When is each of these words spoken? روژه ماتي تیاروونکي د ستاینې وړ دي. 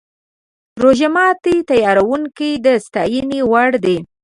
روژه 0.81 1.07
ماتي 1.15 1.55
تیاروونکي 1.69 2.49
د 2.65 2.67
ستاینې 2.85 3.39
وړ 3.51 3.69
دي. 3.85 3.97